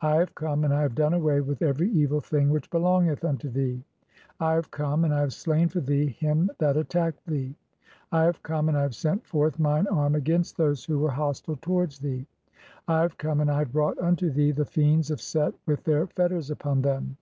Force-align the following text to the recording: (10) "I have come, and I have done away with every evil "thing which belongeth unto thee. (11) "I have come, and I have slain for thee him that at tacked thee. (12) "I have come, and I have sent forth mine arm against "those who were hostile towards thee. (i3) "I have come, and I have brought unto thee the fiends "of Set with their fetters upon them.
(10) 0.00 0.10
"I 0.10 0.16
have 0.16 0.34
come, 0.34 0.64
and 0.64 0.74
I 0.74 0.82
have 0.82 0.96
done 0.96 1.14
away 1.14 1.40
with 1.40 1.62
every 1.62 1.88
evil 1.92 2.20
"thing 2.20 2.50
which 2.50 2.68
belongeth 2.68 3.24
unto 3.24 3.48
thee. 3.48 3.74
(11) 4.40 4.40
"I 4.40 4.54
have 4.54 4.72
come, 4.72 5.04
and 5.04 5.14
I 5.14 5.20
have 5.20 5.32
slain 5.32 5.68
for 5.68 5.78
thee 5.78 6.08
him 6.08 6.50
that 6.58 6.76
at 6.76 6.88
tacked 6.88 7.24
thee. 7.28 7.54
(12) 8.08 8.20
"I 8.20 8.24
have 8.24 8.42
come, 8.42 8.68
and 8.68 8.76
I 8.76 8.82
have 8.82 8.96
sent 8.96 9.24
forth 9.24 9.60
mine 9.60 9.86
arm 9.86 10.16
against 10.16 10.56
"those 10.56 10.84
who 10.84 10.98
were 10.98 11.12
hostile 11.12 11.60
towards 11.62 12.00
thee. 12.00 12.26
(i3) 12.88 12.88
"I 12.96 13.02
have 13.02 13.18
come, 13.18 13.38
and 13.40 13.48
I 13.52 13.60
have 13.60 13.72
brought 13.72 13.98
unto 14.00 14.30
thee 14.30 14.50
the 14.50 14.64
fiends 14.64 15.12
"of 15.12 15.20
Set 15.20 15.54
with 15.64 15.84
their 15.84 16.08
fetters 16.08 16.50
upon 16.50 16.82
them. 16.82 17.16